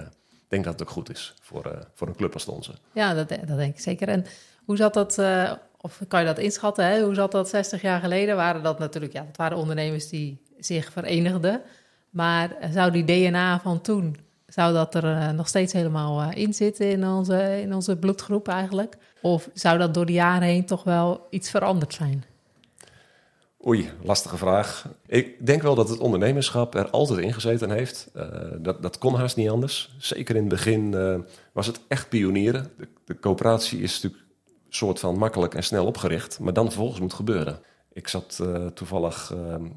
denk 0.49 0.65
dat 0.65 0.73
het 0.73 0.83
ook 0.83 0.91
goed 0.91 1.11
is 1.11 1.35
voor, 1.41 1.87
voor 1.95 2.09
een 2.09 2.17
club 2.17 2.33
als 2.35 2.45
de 2.45 2.51
onze. 2.51 2.73
Ja, 2.93 3.15
dat, 3.15 3.29
dat 3.29 3.57
denk 3.57 3.75
ik 3.75 3.81
zeker. 3.81 4.09
En 4.09 4.25
hoe 4.65 4.77
zat 4.77 4.95
dat, 4.95 5.23
of 5.81 6.01
kan 6.09 6.21
je 6.21 6.27
dat 6.27 6.39
inschatten? 6.39 6.87
Hè? 6.87 7.03
Hoe 7.03 7.15
zat 7.15 7.33
dat 7.33 7.49
60 7.49 7.83
jaar 7.83 8.01
geleden? 8.01 8.37
Waren 8.37 8.63
dat 8.63 8.79
natuurlijk, 8.79 9.13
ja, 9.13 9.23
dat 9.23 9.37
waren 9.37 9.59
ondernemers 9.59 10.09
die 10.09 10.43
zich 10.59 10.93
verenigden. 10.93 11.63
Maar 12.11 12.57
zou 12.73 12.91
die 12.91 13.05
DNA 13.05 13.61
van 13.61 13.81
toen, 13.81 14.17
zou 14.47 14.73
dat 14.73 14.95
er 14.95 15.35
nog 15.35 15.49
steeds 15.49 15.73
helemaal 15.73 16.33
in 16.33 16.55
zitten 16.55 16.91
in 16.91 17.07
onze, 17.07 17.61
in 17.61 17.75
onze 17.75 17.97
bloedgroep 17.97 18.49
eigenlijk? 18.49 18.97
Of 19.23 19.49
zou 19.53 19.79
dat 19.79 19.95
door 19.95 20.07
de 20.07 20.13
jaren 20.13 20.49
heen 20.49 20.65
toch 20.65 20.85
wel 20.85 21.27
iets 21.31 21.51
veranderd 21.51 21.95
zijn? 21.95 22.25
Oei, 23.67 23.91
lastige 24.03 24.37
vraag. 24.37 24.89
Ik 25.07 25.47
denk 25.47 25.63
wel 25.63 25.75
dat 25.75 25.89
het 25.89 25.99
ondernemerschap 25.99 26.75
er 26.75 26.91
altijd 26.91 27.19
in 27.19 27.33
gezeten 27.33 27.71
heeft. 27.71 28.11
Uh, 28.17 28.25
dat, 28.59 28.83
dat 28.83 28.99
kon 28.99 29.15
haast 29.15 29.37
niet 29.37 29.49
anders. 29.49 29.95
Zeker 29.99 30.35
in 30.35 30.41
het 30.41 30.51
begin 30.51 30.93
uh, 30.93 31.19
was 31.53 31.67
het 31.67 31.81
echt 31.89 32.09
pionieren. 32.09 32.71
De, 32.79 32.89
de 33.05 33.19
coöperatie 33.19 33.81
is 33.81 33.95
natuurlijk 33.95 34.23
een 34.67 34.75
soort 34.75 34.99
van 34.99 35.19
makkelijk 35.19 35.55
en 35.55 35.65
snel 35.65 35.87
opgericht, 35.87 36.41
maar 36.41 36.53
dan 36.53 36.67
vervolgens 36.67 37.01
moet 37.01 37.15
gebeuren. 37.15 37.59
Ik 37.93 38.09
zat 38.09 38.39
uh, 38.43 38.67
toevallig 38.67 39.33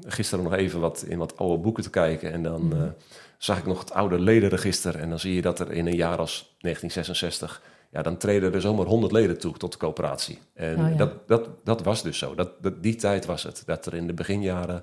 gisteren 0.06 0.44
nog 0.44 0.54
even 0.54 0.80
wat 0.80 1.04
in 1.08 1.18
wat 1.18 1.36
oude 1.36 1.62
boeken 1.62 1.82
te 1.82 1.90
kijken 1.90 2.32
en 2.32 2.42
dan 2.42 2.62
mm. 2.62 2.94
Zag 3.38 3.58
ik 3.58 3.66
nog 3.66 3.78
het 3.78 3.92
oude 3.92 4.18
ledenregister 4.20 4.96
en 4.96 5.08
dan 5.08 5.18
zie 5.18 5.34
je 5.34 5.42
dat 5.42 5.60
er 5.60 5.72
in 5.72 5.86
een 5.86 5.96
jaar 5.96 6.18
als 6.18 6.56
1966 6.60 7.62
ja, 7.90 8.02
dan 8.02 8.16
treden 8.16 8.54
er 8.54 8.60
zomaar 8.60 8.86
100 8.86 9.12
leden 9.12 9.38
toe 9.38 9.56
tot 9.56 9.72
de 9.72 9.78
coöperatie. 9.78 10.38
En 10.54 10.78
oh, 10.78 10.98
dat, 10.98 11.28
dat, 11.28 11.48
dat 11.64 11.82
was 11.82 12.02
dus 12.02 12.18
zo. 12.18 12.34
Dat, 12.34 12.62
dat, 12.62 12.82
die 12.82 12.96
tijd 12.96 13.26
was 13.26 13.42
het. 13.42 13.62
Dat 13.66 13.86
er 13.86 13.94
in 13.94 14.06
de 14.06 14.12
beginjaren 14.12 14.82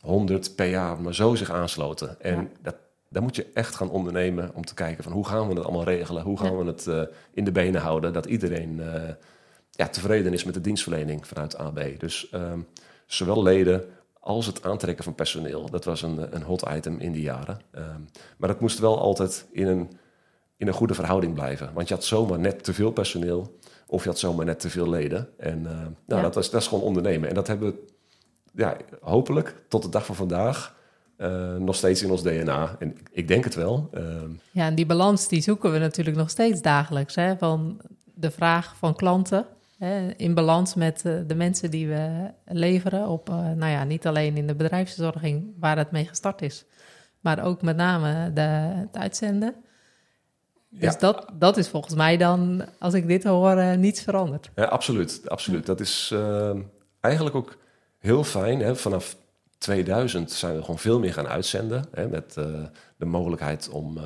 100 0.00 0.54
per 0.54 0.66
jaar 0.66 1.00
maar 1.00 1.14
zo 1.14 1.34
zich 1.34 1.50
aansloten. 1.50 2.20
En 2.20 2.50
dat, 2.62 2.74
moet 3.22 3.36
je 3.36 3.46
echt 3.54 3.74
gaan 3.74 3.90
ondernemen 3.90 4.50
om 4.54 4.64
te 4.64 4.74
kijken 4.74 5.04
van 5.04 5.12
hoe 5.12 5.26
gaan 5.26 5.48
we 5.48 5.54
het 5.54 5.64
allemaal 5.64 5.84
regelen? 5.84 6.22
Hoe 6.22 6.38
gaan 6.38 6.58
we 6.58 6.64
het 6.64 6.86
uh, 6.86 7.02
in 7.32 7.44
de 7.44 7.52
benen 7.52 7.80
houden? 7.80 8.12
Dat 8.12 8.26
iedereen 8.26 8.78
uh, 8.78 9.02
ja, 9.70 9.88
tevreden 9.88 10.32
is 10.32 10.44
met 10.44 10.54
de 10.54 10.60
dienstverlening 10.60 11.26
vanuit 11.26 11.56
AB. 11.56 11.80
Dus 11.98 12.28
um, 12.34 12.66
zowel 13.06 13.42
leden 13.42 13.84
als 14.28 14.46
het 14.46 14.62
aantrekken 14.62 15.04
van 15.04 15.14
personeel. 15.14 15.70
Dat 15.70 15.84
was 15.84 16.02
een, 16.02 16.34
een 16.34 16.42
hot 16.42 16.64
item 16.74 16.98
in 16.98 17.12
die 17.12 17.22
jaren. 17.22 17.60
Um, 17.76 18.08
maar 18.36 18.48
dat 18.48 18.60
moest 18.60 18.78
wel 18.78 19.00
altijd 19.00 19.46
in 19.52 19.66
een 19.66 19.90
in 20.56 20.66
een 20.66 20.74
goede 20.74 20.94
verhouding 20.94 21.34
blijven. 21.34 21.70
Want 21.74 21.88
je 21.88 21.94
had 21.94 22.04
zomaar 22.04 22.38
net 22.38 22.64
te 22.64 22.74
veel 22.74 22.90
personeel 22.90 23.58
of 23.86 24.02
je 24.02 24.08
had 24.08 24.18
zomaar 24.18 24.44
net 24.44 24.60
te 24.60 24.70
veel 24.70 24.88
leden. 24.88 25.28
En 25.36 25.58
uh, 25.62 25.70
nou, 26.06 26.22
dat, 26.22 26.34
was, 26.34 26.50
dat 26.50 26.60
is 26.60 26.66
gewoon 26.66 26.84
ondernemen. 26.84 27.28
En 27.28 27.34
dat 27.34 27.46
hebben 27.46 27.70
we 27.70 27.78
ja, 28.62 28.76
hopelijk 29.00 29.54
tot 29.68 29.82
de 29.82 29.88
dag 29.88 30.06
van 30.06 30.14
vandaag 30.14 30.76
uh, 31.18 31.56
nog 31.56 31.74
steeds 31.74 32.02
in 32.02 32.10
ons 32.10 32.22
DNA. 32.22 32.76
En 32.78 32.96
ik 33.12 33.28
denk 33.28 33.44
het 33.44 33.54
wel. 33.54 33.90
Uh, 33.94 34.02
ja, 34.50 34.66
en 34.66 34.74
die 34.74 34.86
balans 34.86 35.28
die 35.28 35.40
zoeken 35.40 35.72
we 35.72 35.78
natuurlijk 35.78 36.16
nog 36.16 36.30
steeds 36.30 36.62
dagelijks. 36.62 37.14
Hè? 37.14 37.36
Van 37.36 37.80
de 38.14 38.30
vraag 38.30 38.76
van 38.76 38.94
klanten 38.94 39.46
in 40.16 40.34
balans 40.34 40.74
met 40.74 41.02
uh, 41.04 41.20
de 41.26 41.34
mensen 41.34 41.70
die 41.70 41.88
we 41.88 42.30
leveren. 42.44 43.08
Op, 43.08 43.28
uh, 43.28 43.34
nou 43.36 43.72
ja, 43.72 43.84
niet 43.84 44.06
alleen 44.06 44.36
in 44.36 44.46
de 44.46 44.54
bedrijfsverzorging 44.54 45.54
waar 45.58 45.76
het 45.76 45.90
mee 45.90 46.06
gestart 46.06 46.42
is, 46.42 46.64
maar 47.20 47.44
ook 47.44 47.62
met 47.62 47.76
name 47.76 48.32
de, 48.32 48.40
het 48.40 48.96
uitzenden. 48.96 49.54
Dus 50.70 50.92
ja. 50.92 50.98
dat, 50.98 51.26
dat 51.32 51.56
is 51.56 51.68
volgens 51.68 51.94
mij 51.94 52.16
dan, 52.16 52.64
als 52.78 52.94
ik 52.94 53.06
dit 53.06 53.24
hoor, 53.24 53.56
uh, 53.56 53.74
niets 53.74 54.02
veranderd. 54.02 54.50
Ja, 54.54 54.64
absoluut. 54.64 55.20
absoluut. 55.28 55.66
Dat 55.66 55.80
is 55.80 56.10
ehm, 56.12 56.60
eigenlijk 57.00 57.36
ook 57.36 57.58
heel 57.98 58.24
fijn. 58.24 58.60
Hè? 58.60 58.76
Vanaf 58.76 59.16
2000 59.58 60.30
zijn 60.30 60.54
we 60.54 60.60
gewoon 60.60 60.78
veel 60.78 60.98
meer 60.98 61.12
gaan 61.12 61.28
uitzenden. 61.28 61.84
Hè? 61.92 62.08
Met 62.08 62.34
uh, 62.38 62.44
de 62.96 63.04
mogelijkheid 63.04 63.68
om 63.68 63.96
uh, 63.96 64.04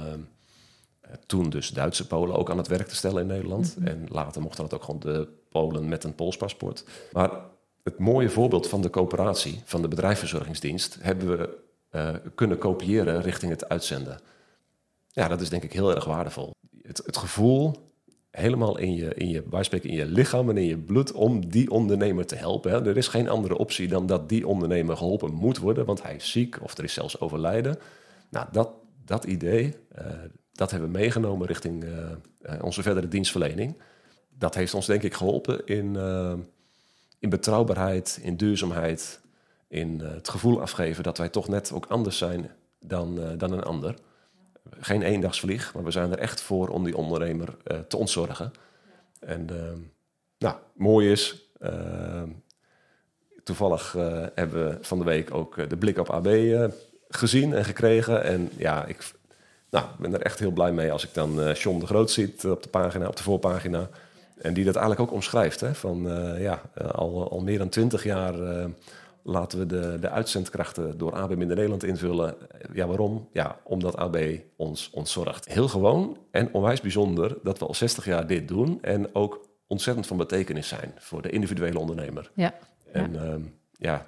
toen 1.27 1.51
dus 1.51 1.69
Duitse 1.69 2.07
Polen 2.07 2.37
ook 2.37 2.51
aan 2.51 2.59
het 2.59 2.69
werk 2.69 2.89
te 2.89 2.95
stellen 2.95 3.23
in 3.23 3.29
Nederland. 3.29 3.77
Mm 3.77 3.85
-hmm. 3.85 3.93
En 3.93 4.07
later 4.09 4.43
mochten 4.43 4.63
dat 4.63 4.75
ook 4.75 4.85
gewoon 4.85 5.01
de 5.01 5.29
Polen 5.49 5.89
met 5.89 6.05
een 6.05 6.15
Pools 6.15 6.37
paspoort. 6.37 6.85
Maar 7.13 7.31
het 7.83 7.99
mooie 7.99 8.31
voorbeeld 8.31 8.69
van 8.69 8.81
de 8.83 8.91
coöperatie, 8.91 9.61
van 9.65 9.83
de 9.83 9.89
bedrijfsverzorgingsdienst, 9.89 10.99
hebben 11.01 11.39
we 11.39 11.59
uh, 11.93 12.15
kunnen 12.35 12.59
kopiëren 12.59 13.23
richting 13.23 13.51
het 13.53 13.69
uitzenden. 13.69 14.21
Ja, 15.09 15.29
dat 15.29 15.41
is 15.41 15.49
denk 15.49 15.63
ik 15.63 15.73
heel 15.73 15.95
erg 15.95 16.05
waardevol. 16.05 16.51
Het, 16.83 17.03
het 17.05 17.17
gevoel 17.17 17.75
helemaal 18.31 18.79
in 18.79 18.95
je, 18.95 19.15
in 19.15 19.29
je, 19.29 19.45
in 19.81 19.95
je 19.95 20.07
lichaam 20.07 20.49
en 20.49 20.57
in 20.57 20.67
je 20.67 20.79
bloed 20.79 21.13
om 21.13 21.49
die 21.49 21.71
ondernemer 21.71 22.27
te 22.27 22.35
helpen. 22.35 22.71
Hè. 22.71 22.87
Er 22.87 22.97
is 22.97 23.09
geen 23.09 23.29
andere 23.29 23.59
optie 23.59 23.89
dan 23.89 24.07
dat 24.07 24.29
die 24.29 24.47
ondernemer 24.47 24.97
geholpen 24.97 25.33
moet 25.33 25.59
worden, 25.59 25.85
want 25.85 26.03
hij 26.03 26.15
is 26.15 26.31
ziek 26.31 26.63
of 26.63 26.79
er 26.79 26.85
is 26.85 26.93
zelfs 26.93 27.21
overlijden. 27.21 27.79
Nou, 28.31 28.47
dat, 28.53 28.71
dat 29.05 29.25
idee, 29.25 29.75
uh, 29.99 30.07
dat 30.53 30.71
hebben 30.71 30.93
we 30.93 30.99
meegenomen 30.99 31.47
richting 31.47 31.85
uh, 31.85 31.91
uh, 32.43 32.63
onze 32.63 32.83
verdere 32.83 33.09
dienstverlening. 33.09 33.77
Dat 34.39 34.55
heeft 34.55 34.75
ons 34.75 34.87
denk 34.87 35.03
ik 35.03 35.15
geholpen 35.15 35.67
in, 35.67 35.97
in 37.19 37.29
betrouwbaarheid, 37.29 38.19
in 38.23 38.37
duurzaamheid, 38.37 39.21
in 39.69 40.01
het 40.01 40.29
gevoel 40.29 40.61
afgeven 40.61 41.03
dat 41.03 41.19
wij 41.19 41.29
toch 41.29 41.49
net 41.49 41.73
ook 41.73 41.87
anders 41.87 42.19
zijn 42.19 42.51
dan, 42.81 43.39
dan 43.39 43.53
een 43.53 43.63
ander 43.63 43.95
geen 44.81 45.03
eendagsvlieg, 45.03 45.75
maar 45.75 45.85
we 45.85 45.91
zijn 45.91 46.13
er 46.13 46.19
echt 46.19 46.41
voor 46.41 46.69
om 46.69 46.85
die 46.85 46.97
ondernemer 46.97 47.57
te 47.89 47.97
ontzorgen. 47.97 48.53
En 49.21 49.47
nou, 50.39 50.57
mooi 50.75 51.11
is, 51.11 51.51
toevallig 53.45 53.93
hebben 54.35 54.69
we 54.69 54.79
van 54.81 54.99
de 54.99 55.05
week 55.05 55.35
ook 55.35 55.69
de 55.69 55.77
blik 55.77 55.99
op 55.99 56.11
AB 56.11 56.29
gezien 57.09 57.55
en 57.55 57.65
gekregen. 57.65 58.23
En 58.23 58.51
ja, 58.57 58.87
ik 58.87 59.13
nou, 59.73 59.87
ben 59.99 60.15
er 60.15 60.23
echt 60.23 60.39
heel 60.39 60.51
blij 60.51 60.73
mee 60.73 60.93
als 60.93 61.05
ik 61.05 61.15
dan 61.15 61.53
John 61.53 61.79
de 61.79 61.87
Groot 61.87 62.11
ziet 62.11 62.45
op 62.45 62.63
de 62.63 62.69
pagina, 62.69 63.07
op 63.07 63.17
de 63.17 63.23
voorpagina. 63.23 63.89
En 64.39 64.55
die 64.55 64.65
dat 64.65 64.77
eigenlijk 64.77 65.09
ook 65.09 65.15
omschrijft. 65.17 65.61
Hè, 65.61 65.75
van 65.75 66.03
ja, 66.39 66.63
al, 66.93 67.31
al 67.31 67.41
meer 67.41 67.59
dan 67.59 67.69
twintig 67.69 68.05
jaar 68.05 68.35
laten 69.23 69.59
we 69.59 69.67
de, 69.67 69.99
de 70.01 70.09
uitzendkrachten 70.09 70.99
door 70.99 71.15
AB 71.15 71.37
Minder 71.37 71.57
Nederland 71.57 71.85
invullen. 71.85 72.35
Ja, 72.73 72.87
waarom? 72.87 73.29
Ja, 73.33 73.59
omdat 73.63 73.97
AB 73.97 74.19
ons 74.57 74.91
ontzorgt. 74.93 75.49
Heel 75.49 75.69
gewoon 75.69 76.19
en 76.31 76.53
onwijs 76.53 76.81
bijzonder 76.81 77.37
dat 77.43 77.59
we 77.59 77.67
al 77.67 77.75
60 77.75 78.05
jaar 78.05 78.27
dit 78.27 78.49
doen 78.49 78.79
en 78.83 79.15
ook 79.15 79.49
ontzettend 79.67 80.07
van 80.07 80.17
betekenis 80.17 80.69
zijn 80.69 80.95
voor 80.99 81.23
de 81.23 81.31
individuele 81.31 81.79
ondernemer. 81.79 82.31
Ja. 82.35 82.55
En 82.93 83.13
ja, 83.13 83.23
um, 83.23 83.55
ja 83.79 84.07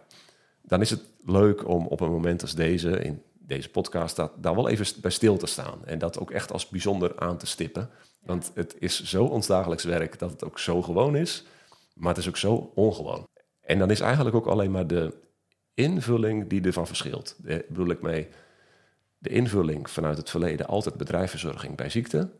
dan 0.62 0.80
is 0.80 0.90
het 0.90 1.00
leuk 1.24 1.68
om 1.68 1.86
op 1.86 2.00
een 2.00 2.10
moment 2.10 2.42
als 2.42 2.54
deze, 2.54 2.90
in 2.90 3.22
deze 3.46 3.70
podcast, 3.70 4.16
dat, 4.16 4.32
daar 4.42 4.54
wel 4.54 4.68
even 4.68 5.00
bij 5.00 5.10
stil 5.10 5.36
te 5.36 5.46
staan. 5.46 5.84
En 5.84 5.98
dat 5.98 6.18
ook 6.18 6.30
echt 6.30 6.52
als 6.52 6.68
bijzonder 6.68 7.18
aan 7.18 7.36
te 7.38 7.46
stippen. 7.46 7.90
Want 8.22 8.50
het 8.54 8.76
is 8.78 9.02
zo 9.02 9.24
ons 9.24 9.46
dagelijks 9.46 9.84
werk 9.84 10.18
dat 10.18 10.30
het 10.30 10.44
ook 10.44 10.58
zo 10.58 10.82
gewoon 10.82 11.16
is, 11.16 11.44
maar 11.94 12.08
het 12.08 12.18
is 12.18 12.28
ook 12.28 12.36
zo 12.36 12.72
ongewoon. 12.74 13.28
En 13.60 13.78
dan 13.78 13.90
is 13.90 14.00
eigenlijk 14.00 14.36
ook 14.36 14.46
alleen 14.46 14.70
maar 14.70 14.86
de 14.86 15.14
invulling 15.74 16.48
die 16.48 16.62
ervan 16.62 16.86
verschilt. 16.86 17.36
De, 17.38 17.64
bedoel 17.68 17.90
ik 17.90 18.02
mee, 18.02 18.28
de 19.18 19.28
invulling 19.28 19.90
vanuit 19.90 20.16
het 20.16 20.30
verleden, 20.30 20.66
altijd 20.66 20.94
bedrijfsverzorging 20.94 21.76
bij 21.76 21.90
ziekte. 21.90 22.30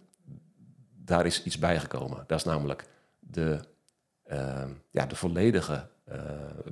Daar 1.05 1.27
is 1.27 1.45
iets 1.45 1.59
bijgekomen. 1.59 2.25
Dat 2.27 2.39
is 2.39 2.45
namelijk 2.45 2.85
de, 3.19 3.61
uh, 4.27 4.65
ja, 4.91 5.07
de 5.07 5.17
volledige 5.17 5.87
uh, 6.09 6.21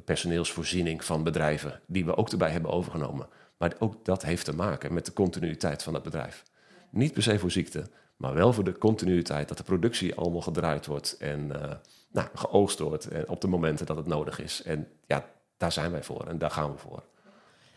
personeelsvoorziening 0.04 1.04
van 1.04 1.22
bedrijven, 1.22 1.80
die 1.86 2.04
we 2.04 2.16
ook 2.16 2.30
erbij 2.30 2.50
hebben 2.50 2.70
overgenomen. 2.70 3.26
Maar 3.56 3.74
ook 3.78 4.04
dat 4.04 4.22
heeft 4.22 4.44
te 4.44 4.54
maken 4.54 4.94
met 4.94 5.06
de 5.06 5.12
continuïteit 5.12 5.82
van 5.82 5.94
het 5.94 6.02
bedrijf. 6.02 6.42
Niet 6.90 7.12
per 7.12 7.22
se 7.22 7.38
voor 7.38 7.50
ziekte, 7.50 7.84
maar 8.16 8.34
wel 8.34 8.52
voor 8.52 8.64
de 8.64 8.78
continuïteit, 8.78 9.48
dat 9.48 9.56
de 9.56 9.62
productie 9.62 10.14
allemaal 10.14 10.40
gedraaid 10.40 10.86
wordt 10.86 11.16
en 11.18 11.40
uh, 11.46 11.72
nou, 12.12 12.28
geoogst 12.34 12.78
wordt 12.78 13.08
op 13.26 13.40
de 13.40 13.46
momenten 13.46 13.86
dat 13.86 13.96
het 13.96 14.06
nodig 14.06 14.40
is. 14.40 14.62
En 14.62 14.88
ja, 15.06 15.24
daar 15.56 15.72
zijn 15.72 15.90
wij 15.90 16.02
voor 16.02 16.26
en 16.26 16.38
daar 16.38 16.50
gaan 16.50 16.72
we 16.72 16.78
voor. 16.78 17.02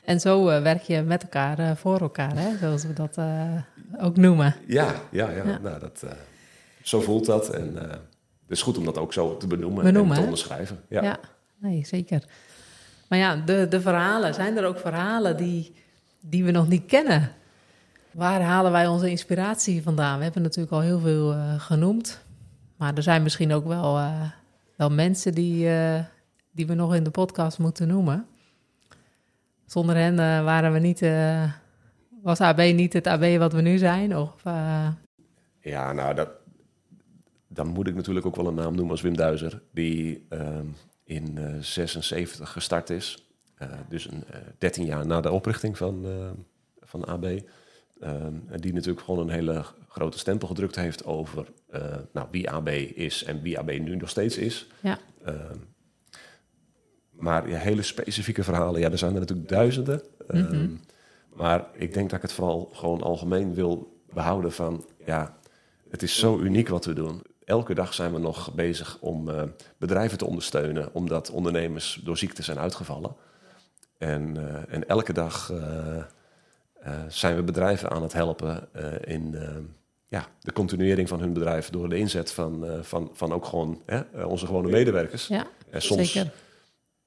En 0.03 0.19
zo 0.19 0.49
uh, 0.49 0.61
werk 0.61 0.81
je 0.81 1.01
met 1.01 1.23
elkaar 1.23 1.59
uh, 1.59 1.75
voor 1.75 1.99
elkaar, 1.99 2.37
hè? 2.37 2.57
zoals 2.57 2.83
we 2.83 2.93
dat 2.93 3.17
ook 3.99 4.17
noemen. 4.17 4.55
Ja, 4.67 4.95
ja, 5.11 5.29
ja. 5.29 5.43
ja. 5.45 5.57
Nou, 5.57 5.79
dat, 5.79 6.05
zo 6.83 7.01
voelt 7.01 7.25
dat. 7.25 7.49
En 7.49 7.75
het 7.75 8.51
is 8.57 8.61
goed 8.61 8.77
om 8.77 8.85
dat 8.85 8.97
ook 8.97 9.13
zo 9.13 9.37
te 9.37 9.47
benoemen, 9.47 9.83
benoemen 9.83 10.11
en 10.11 10.17
te 10.17 10.23
onderschrijven. 10.23 10.83
Ja, 10.89 11.03
ja 11.03 11.19
nee, 11.57 11.85
zeker. 11.85 12.23
Maar 13.09 13.19
ja, 13.19 13.35
de, 13.35 13.67
de 13.69 13.81
verhalen, 13.81 14.33
zijn 14.33 14.57
er 14.57 14.65
ook 14.65 14.79
verhalen 14.79 15.37
die, 15.37 15.73
die 16.19 16.43
we 16.43 16.51
nog 16.51 16.67
niet 16.67 16.85
kennen? 16.85 17.31
Waar 18.11 18.41
halen 18.41 18.71
wij 18.71 18.87
onze 18.87 19.09
inspiratie 19.09 19.83
vandaan? 19.83 20.17
We 20.17 20.23
hebben 20.23 20.41
natuurlijk 20.41 20.73
al 20.73 20.81
heel 20.81 20.99
veel 20.99 21.35
genoemd. 21.57 22.23
Maar 22.75 22.93
er 22.93 23.03
zijn 23.03 23.23
misschien 23.23 23.53
ook 23.53 23.65
wel, 23.65 23.97
uh, 23.97 24.29
wel 24.75 24.89
mensen 24.89 25.33
die, 25.33 25.67
uh, 25.67 25.99
die 26.51 26.67
we 26.67 26.73
nog 26.73 26.95
in 26.95 27.03
de 27.03 27.11
podcast 27.11 27.59
moeten 27.59 27.87
noemen. 27.87 28.25
Zonder 29.65 29.95
hen 29.95 30.15
waren 30.43 30.73
we 30.73 30.79
niet, 30.79 31.05
was 32.21 32.41
AB 32.41 32.57
niet 32.57 32.93
het 32.93 33.07
AB 33.07 33.37
wat 33.37 33.53
we 33.53 33.61
nu 33.61 33.77
zijn? 33.77 34.17
Of, 34.17 34.43
Ja, 35.59 35.93
nou, 35.93 36.15
dat, 36.15 36.29
dan 37.47 37.67
moet 37.67 37.87
ik 37.87 37.95
natuurlijk 37.95 38.25
ook 38.25 38.35
wel 38.35 38.47
een 38.47 38.55
naam 38.55 38.75
noemen 38.75 38.91
als 38.91 39.01
Wim 39.01 39.15
Duizer, 39.15 39.61
die 39.71 40.25
ehm, 40.29 40.65
in 41.05 41.39
76 41.63 42.51
gestart 42.51 42.89
is. 42.89 43.27
dus 43.89 44.11
een, 44.11 44.23
13 44.57 44.85
jaar 44.85 45.05
na 45.05 45.21
de 45.21 45.31
oprichting 45.31 45.77
van, 45.77 46.05
van 46.81 47.05
AB. 47.05 47.25
Um, 48.03 48.47
die 48.55 48.73
natuurlijk 48.73 49.05
gewoon 49.05 49.19
een 49.19 49.35
hele 49.35 49.65
grote 49.89 50.17
stempel 50.17 50.47
gedrukt 50.47 50.75
heeft 50.75 51.05
over 51.05 51.47
nou, 52.11 52.27
wie 52.31 52.49
AB 52.49 52.67
is 52.93 53.23
en 53.23 53.41
wie 53.41 53.59
AB 53.59 53.71
nu 53.79 53.95
nog 53.95 54.09
steeds 54.09 54.37
is. 54.37 54.67
Ja. 54.81 54.99
Um, 55.27 55.73
maar 57.19 57.49
ja, 57.49 57.57
hele 57.57 57.81
specifieke 57.81 58.43
verhalen, 58.43 58.81
ja, 58.81 58.91
er 58.91 58.97
zijn 58.97 59.13
er 59.13 59.19
natuurlijk 59.19 59.49
duizenden. 59.49 60.01
Mm 60.27 60.45
-hmm. 60.45 60.79
Maar 61.35 61.67
ik 61.73 61.93
denk 61.93 62.09
dat 62.09 62.17
ik 62.17 62.21
het 62.21 62.33
vooral 62.33 62.69
gewoon 62.73 63.01
algemeen 63.01 63.53
wil 63.53 64.01
behouden 64.13 64.51
van, 64.51 64.85
ja, 65.05 65.37
het 65.89 66.03
is 66.03 66.19
zo 66.19 66.39
uniek 66.39 66.67
wat 66.67 66.85
we 66.85 66.93
doen. 66.93 67.21
Elke 67.45 67.73
dag 67.73 67.93
zijn 67.93 68.13
we 68.13 68.19
nog 68.19 68.53
bezig 68.53 68.97
om 68.99 69.29
uh, 69.29 69.43
bedrijven 69.77 70.17
te 70.17 70.25
ondersteunen, 70.25 70.89
omdat 70.93 71.31
ondernemers 71.31 72.01
door 72.03 72.17
ziekte 72.17 72.43
zijn 72.43 72.59
uitgevallen. 72.59 73.15
En, 73.97 74.35
uh, 74.35 74.73
en 74.73 74.87
elke 74.87 75.13
dag 75.13 75.51
uh, 75.51 76.03
zijn 77.07 77.35
we 77.35 77.43
bedrijven 77.43 77.89
aan 77.89 78.01
het 78.01 78.13
helpen 78.13 78.67
in 79.03 79.35
ja, 80.07 80.27
de 80.41 80.53
continuering 80.53 81.07
van 81.07 81.19
hun 81.19 81.33
bedrijf 81.33 81.69
door 81.69 81.89
de 81.89 81.97
inzet 81.97 82.31
van, 82.31 82.65
van, 82.81 83.09
van 83.13 83.33
ook 83.33 83.45
gewoon 83.45 83.81
hè, 83.85 84.25
onze 84.25 84.45
gewone 84.45 84.69
medewerkers. 84.69 85.27
Ja, 85.27 85.47
en 85.69 85.81
soms, 85.81 86.11
zeker. 86.11 86.31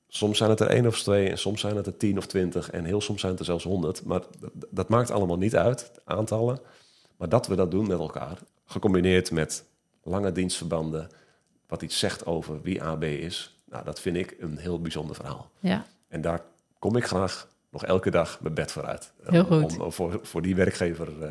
soms 0.09 0.39
zijn 0.39 0.51
het 0.51 0.61
er 0.61 0.69
één 0.69 0.87
of 0.87 1.03
twee 1.03 1.31
en 1.31 1.39
soms 1.39 1.61
zijn 1.61 1.77
het 1.77 1.87
er 1.87 1.97
tien 1.97 2.19
of 2.19 2.27
twintig 2.27 2.71
en 2.71 2.85
heel 2.85 3.01
soms 3.01 3.21
zijn 3.21 3.33
het 3.33 3.41
er 3.41 3.47
zelfs 3.47 3.65
honderd. 3.65 4.05
Maar 4.05 4.21
dat, 4.41 4.67
dat 4.71 4.89
maakt 4.89 5.11
allemaal 5.11 5.39
niet 5.39 5.57
uit, 5.57 5.91
aantallen. 6.05 6.61
Maar 7.17 7.29
dat 7.29 7.47
we 7.47 7.55
dat 7.55 7.71
doen 7.71 7.87
met 7.87 7.99
elkaar, 7.99 8.39
gecombineerd 8.65 9.31
met 9.31 9.65
lange 10.09 10.33
dienstverbanden, 10.33 11.09
wat 11.67 11.83
iets 11.83 11.99
zegt 11.99 12.27
over 12.27 12.63
wie 12.63 12.83
AB 12.83 13.03
is, 13.03 13.59
nou, 13.71 13.85
dat 13.85 14.01
vind 14.01 14.17
ik 14.17 14.37
een 14.41 14.59
heel 14.59 14.81
bijzonder 14.81 15.17
verhaal. 15.17 15.51
Ja. 15.59 15.85
En 16.09 16.21
daar 16.21 16.41
kom 16.79 16.97
ik 16.97 17.05
graag 17.05 17.49
nog 17.71 17.85
elke 17.85 18.11
dag 18.11 18.41
mijn 18.41 18.55
bed 18.55 18.73
vooruit. 18.73 19.13
Heel 19.23 19.45
goed. 19.45 19.75
Om, 19.77 19.81
om 19.81 19.93
voor, 19.93 20.21
voor 20.23 20.43
die 20.43 20.55
werkgever 20.55 21.09
uh, 21.21 21.29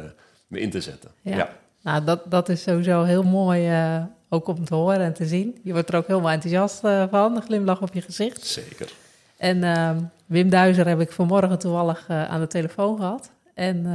me 0.48 0.60
in 0.60 0.69
te 0.69 0.81
zetten. 0.81 1.12
Ja. 1.22 1.36
ja. 1.36 1.50
Nou, 1.81 2.03
dat, 2.03 2.22
dat 2.31 2.50
is 2.50 2.62
sowieso 2.62 3.03
heel 3.03 3.24
mooi 3.24 3.72
uh, 3.72 4.03
ook 4.29 4.48
om 4.48 4.65
te 4.65 4.75
horen 4.75 5.00
en 5.00 5.13
te 5.13 5.25
zien. 5.25 5.60
Je 5.63 5.74
wordt 5.74 5.89
er 5.89 5.96
ook 5.96 6.07
helemaal 6.07 6.31
enthousiast 6.31 6.84
uh, 6.84 7.03
van, 7.10 7.36
een 7.36 7.41
glimlach 7.41 7.81
op 7.81 7.93
je 7.93 8.01
gezicht. 8.01 8.46
Zeker. 8.46 8.91
En 9.38 9.63
ehm, 9.63 10.00
Wim 10.25 10.50
Duizer 10.50 10.88
heb 10.88 11.00
ik 11.00 11.12
vanmorgen 11.12 11.60
toevallig 11.60 12.10
aan 12.10 12.39
de 12.39 12.48
telefoon 12.48 12.98
gehad. 12.98 13.31
En 13.53 13.86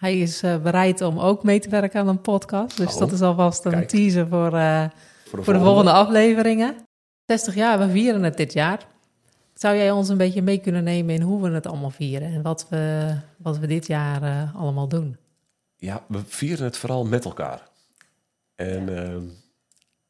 hij 0.00 0.18
is 0.18 0.40
bereid 0.40 1.00
om 1.00 1.18
ook 1.18 1.42
mee 1.42 1.60
te 1.60 1.68
werken 1.68 2.00
aan 2.00 2.08
een 2.08 2.20
podcast. 2.20 2.76
Dus 2.76 2.92
Oh, 2.92 2.98
dat 2.98 3.12
is 3.12 3.20
alvast 3.20 3.64
een 3.64 3.70
kijk. 3.70 3.88
teaser 3.88 4.28
voor, 4.28 4.50
Voor 4.50 5.38
de 5.38 5.44
voor 5.44 5.52
de 5.52 5.60
volgende 5.60 5.92
afleveringen. 5.92 6.74
60 7.26 7.54
jaar, 7.54 7.78
we 7.78 7.90
vieren 7.90 8.22
het 8.22 8.36
dit 8.36 8.52
jaar. 8.52 8.86
Zou 9.54 9.76
jij 9.76 9.90
ons 9.90 10.08
een 10.08 10.16
beetje 10.16 10.42
mee 10.42 10.58
kunnen 10.58 10.84
nemen 10.84 11.14
in 11.14 11.20
hoe 11.20 11.42
we 11.42 11.50
het 11.50 11.66
allemaal 11.66 11.90
vieren 11.90 12.28
en 12.28 12.42
wat 12.42 12.66
we, 12.68 13.14
wat 13.36 13.58
we 13.58 13.66
dit 13.66 13.86
jaar 13.86 14.22
uh, 14.22 14.56
allemaal 14.56 14.88
doen? 14.88 15.16
Ja, 15.76 16.04
we 16.08 16.20
vieren 16.26 16.64
het 16.64 16.76
vooral 16.76 17.04
met 17.04 17.24
elkaar. 17.24 17.68
En 18.54 18.86
ja, 18.86 19.10
uh, 19.10 19.16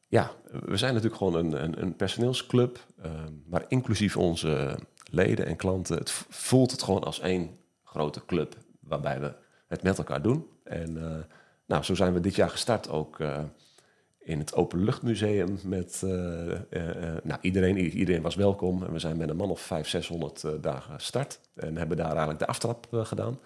ja 0.07 0.31
we 0.49 0.77
zijn 0.77 0.93
natuurlijk 0.93 1.21
gewoon 1.21 1.35
een, 1.35 1.63
een, 1.63 1.81
een 1.81 1.95
personeelsclub, 1.95 2.85
uh, 3.05 3.11
maar 3.45 3.65
inclusief 3.67 4.17
onze 4.17 4.79
leden 5.09 5.45
en 5.45 5.55
klanten. 5.55 5.97
Het 5.97 6.11
voelt 6.29 6.71
het 6.71 6.83
gewoon 6.83 7.03
als 7.03 7.19
één 7.19 7.57
grote 7.83 8.25
club 8.25 8.57
waarbij 8.79 9.19
we 9.19 9.33
het 9.71 9.83
met 9.83 9.97
elkaar 9.97 10.21
doen. 10.21 10.47
En 10.63 10.97
uh, 10.97 11.03
nou, 11.65 11.83
zo 11.83 11.95
zijn 11.95 12.13
we 12.13 12.19
dit 12.19 12.35
jaar 12.35 12.49
gestart 12.49 12.89
ook 12.89 13.19
in 14.19 14.39
het 14.39 14.55
Openluchtmuseum 14.55 15.59
met 15.63 16.01
uh, 16.05 16.11
nou, 17.23 17.39
iedereen, 17.41 17.77
iedereen 17.77 18.21
was 18.21 18.35
welkom. 18.35 18.83
En 18.83 18.91
we 18.91 18.99
zijn 18.99 19.17
met 19.17 19.29
een 19.29 19.35
man 19.35 19.49
of 19.49 19.61
500, 19.61 20.39
600 20.39 20.63
dagen 20.63 20.93
gestart. 20.93 21.39
En 21.53 21.77
hebben 21.77 21.97
daar 21.97 22.09
eigenlijk 22.09 22.39
de 22.39 22.47
aftrap 22.47 22.87
gedaan. 22.91 23.39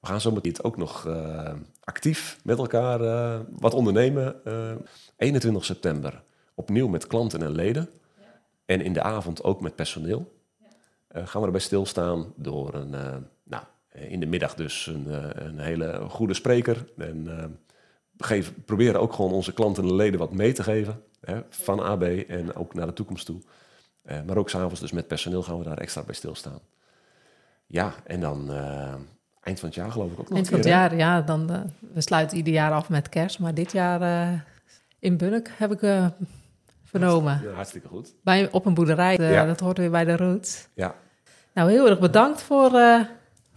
We 0.00 0.06
gaan 0.06 0.20
zometeen 0.20 0.62
ook 0.62 0.76
nog 0.76 1.08
actief 1.80 2.38
met 2.42 2.58
elkaar 2.58 2.98
wat 3.50 3.74
ondernemen. 3.74 4.36
21 5.16 5.64
september 5.64 6.22
opnieuw 6.54 6.88
met 6.88 7.06
klanten 7.06 7.42
en 7.42 7.52
leden. 7.52 7.88
Ja. 8.18 8.24
En 8.66 8.80
in 8.80 8.92
de 8.92 9.02
avond 9.02 9.42
ook 9.44 9.60
met 9.60 9.74
personeel. 9.74 10.32
Ja. 11.10 11.26
gaan 11.26 11.40
we 11.40 11.46
erbij 11.46 11.60
stilstaan 11.60 12.32
door 12.36 12.74
een, 12.74 12.94
in 14.08 14.20
de 14.20 14.26
middag 14.26 14.54
dus 14.54 14.86
een, 14.86 15.06
een 15.46 15.58
hele 15.58 16.00
goede 16.08 16.34
spreker. 16.34 16.84
En 16.96 17.58
geven, 18.18 18.64
proberen 18.64 19.00
ook 19.00 19.12
gewoon 19.12 19.32
onze 19.32 19.52
klanten 19.52 19.82
en 19.84 19.94
leden 19.94 20.18
wat 20.18 20.32
mee 20.32 20.52
te 20.52 20.62
geven. 20.62 21.02
Hè, 21.20 21.40
van 21.48 21.80
AB 21.80 22.02
en 22.02 22.54
ook 22.54 22.74
naar 22.74 22.86
de 22.86 22.92
toekomst 22.92 23.26
toe. 23.26 23.40
Uh, 24.04 24.16
maar 24.26 24.36
ook 24.36 24.50
s'avonds 24.50 24.80
dus 24.80 24.92
met 24.92 25.06
personeel 25.06 25.42
gaan 25.42 25.58
we 25.58 25.64
daar 25.64 25.78
extra 25.78 26.02
bij 26.02 26.14
stilstaan. 26.14 26.60
Ja, 27.66 27.94
en 28.04 28.20
dan 28.20 28.50
uh, 28.50 28.94
eind 29.40 29.60
van 29.60 29.68
het 29.68 29.74
jaar 29.74 29.90
geloof 29.90 30.12
ik 30.12 30.18
ook 30.18 30.28
nog 30.28 30.34
Eind 30.34 30.48
van 30.48 30.58
het 30.58 30.66
jaar, 30.66 30.96
ja. 30.96 31.20
Dan, 31.20 31.72
we 31.92 32.00
sluiten 32.00 32.36
ieder 32.36 32.52
jaar 32.52 32.72
af 32.72 32.88
met 32.88 33.08
kerst. 33.08 33.38
Maar 33.38 33.54
dit 33.54 33.72
jaar 33.72 34.44
in 34.98 35.16
Bunnik 35.16 35.50
heb 35.56 35.72
ik 35.72 36.10
vernomen. 36.84 37.40
Ja, 37.44 37.50
hartstikke 37.50 37.88
goed. 37.88 38.14
Bij, 38.22 38.50
op 38.50 38.66
een 38.66 38.74
boerderij, 38.74 39.16
ja. 39.16 39.46
dat 39.46 39.60
hoort 39.60 39.78
weer 39.78 39.90
bij 39.90 40.04
de 40.04 40.16
roots. 40.16 40.68
Ja. 40.74 40.94
Nou, 41.52 41.70
heel 41.70 41.88
erg 41.88 41.98
bedankt 41.98 42.42
voor, 42.42 42.70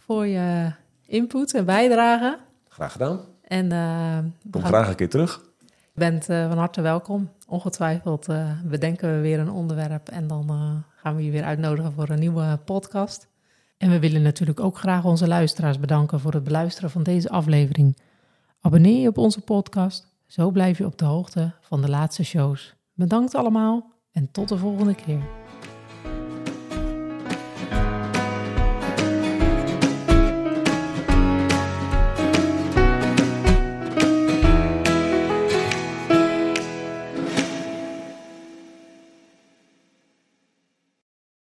voor 0.09 0.27
je 0.27 0.71
input 1.05 1.53
en 1.53 1.65
bijdrage. 1.65 2.37
Graag 2.67 2.91
gedaan. 2.91 3.19
En, 3.41 3.71
uh, 3.71 4.17
Kom 4.51 4.63
graag 4.63 4.89
een 4.89 4.95
keer 4.95 5.09
terug. 5.09 5.41
Je 5.67 5.99
bent 5.99 6.29
uh, 6.29 6.47
van 6.47 6.57
harte 6.57 6.81
welkom. 6.81 7.29
Ongetwijfeld 7.47 8.29
uh, 8.29 8.51
bedenken 8.63 9.15
we 9.15 9.21
weer 9.21 9.39
een 9.39 9.51
onderwerp 9.51 10.09
en 10.09 10.27
dan 10.27 10.83
gaan 10.95 11.15
we 11.15 11.25
je 11.25 11.31
weer 11.31 11.43
uitnodigen 11.43 11.91
voor 11.91 12.09
een 12.09 12.19
nieuwe 12.19 12.59
podcast. 12.65 13.27
En 13.77 13.89
we 13.89 13.99
willen 13.99 14.21
natuurlijk 14.21 14.59
ook 14.59 14.77
graag 14.77 15.03
onze 15.03 15.27
luisteraars 15.27 15.79
bedanken 15.79 16.19
voor 16.19 16.33
het 16.33 16.43
beluisteren 16.43 16.89
van 16.89 17.03
deze 17.03 17.29
aflevering. 17.29 17.97
Abonneer 18.61 19.01
je 19.01 19.07
op 19.07 19.17
onze 19.17 19.41
podcast, 19.41 20.07
zo 20.27 20.51
blijf 20.51 20.77
je 20.77 20.85
op 20.85 20.97
de 20.97 21.05
hoogte 21.05 21.51
van 21.61 21.81
de 21.81 21.89
laatste 21.89 22.23
shows. 22.23 22.75
Bedankt 22.93 23.35
allemaal 23.35 23.91
en 24.11 24.31
tot 24.31 24.49
de 24.49 24.57
volgende 24.57 24.95
keer. 24.95 25.21